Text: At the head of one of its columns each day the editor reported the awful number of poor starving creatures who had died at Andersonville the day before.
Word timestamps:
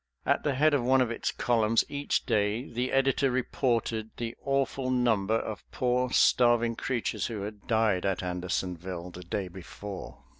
At 0.25 0.43
the 0.43 0.55
head 0.55 0.73
of 0.73 0.83
one 0.83 0.99
of 0.99 1.11
its 1.11 1.31
columns 1.31 1.85
each 1.87 2.25
day 2.25 2.67
the 2.67 2.91
editor 2.91 3.29
reported 3.29 4.09
the 4.17 4.33
awful 4.43 4.89
number 4.89 5.35
of 5.37 5.63
poor 5.71 6.09
starving 6.09 6.75
creatures 6.75 7.27
who 7.27 7.41
had 7.43 7.67
died 7.67 8.03
at 8.03 8.23
Andersonville 8.23 9.11
the 9.11 9.21
day 9.23 9.47
before. 9.47 10.23